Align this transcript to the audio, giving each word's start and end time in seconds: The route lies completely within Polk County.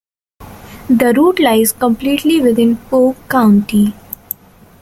The 0.89 1.13
route 1.15 1.39
lies 1.39 1.73
completely 1.73 2.41
within 2.41 2.77
Polk 2.77 3.29
County. 3.29 3.93